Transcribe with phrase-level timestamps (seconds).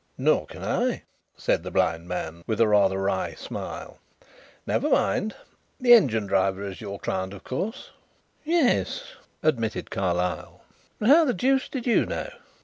[0.17, 1.03] "Nor can I,"
[1.37, 3.99] said the blind man, with a rather wry smile.
[4.65, 5.35] "Never mind.
[5.79, 7.91] The engine driver is your client, of course?"
[8.43, 10.61] "Yes," admitted Carlyle.
[10.97, 12.31] "But how the deuce did you know?"